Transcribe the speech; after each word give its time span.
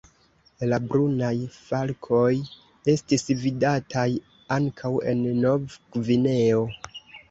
La 0.69 0.79
Brunaj 0.85 1.33
falkoj 1.57 2.23
estis 2.95 3.29
vidataj 3.45 4.09
ankaŭ 4.61 4.95
en 5.17 5.27
Nov-Gvineo. 5.49 6.71